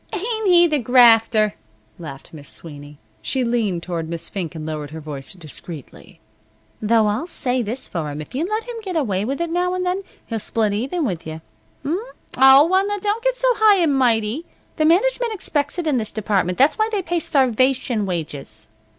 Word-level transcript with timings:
"Ain't 0.13 0.47
he 0.47 0.65
the 0.65 0.79
grafter!" 0.79 1.53
laughed 1.99 2.33
Miss 2.33 2.49
Sweeney. 2.49 2.97
She 3.21 3.43
leaned 3.43 3.83
toward 3.83 4.09
Miss 4.09 4.29
Fink 4.29 4.55
and 4.55 4.65
lowered 4.65 4.89
her 4.89 4.99
voice 4.99 5.31
discreetly. 5.33 6.19
"Though 6.81 7.05
I'll 7.05 7.27
say 7.27 7.61
this 7.61 7.87
for'm. 7.87 8.19
If 8.19 8.33
you 8.33 8.43
let 8.45 8.63
him 8.63 8.77
get 8.81 8.95
away 8.95 9.25
with 9.25 9.39
it 9.39 9.51
now 9.51 9.75
an' 9.75 9.83
then, 9.83 10.01
he'll 10.25 10.39
split 10.39 10.73
even 10.73 11.05
with 11.05 11.27
you. 11.27 11.41
H'm? 11.85 11.99
O, 12.35 12.65
well, 12.65 12.87
now, 12.87 12.97
don't 12.97 13.23
get 13.23 13.35
so 13.35 13.45
high 13.57 13.75
and 13.77 13.93
mighty. 13.95 14.47
The 14.77 14.85
management 14.85 15.33
expects 15.33 15.77
it 15.77 15.85
in 15.85 15.97
this 15.97 16.09
department. 16.09 16.57
That's 16.57 16.79
why 16.79 16.89
they 16.91 17.03
pay 17.03 17.19
starvation 17.19 18.07
wages." 18.07 18.69